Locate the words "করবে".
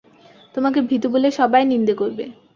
2.01-2.23